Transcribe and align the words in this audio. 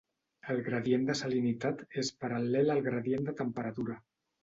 El 0.53 0.61
gradient 0.69 1.05
de 1.09 1.17
salinitat 1.19 1.85
és 2.05 2.11
paral·lel 2.25 2.77
al 2.79 2.85
gradient 2.91 3.33
de 3.33 3.41
temperatura. 3.47 4.05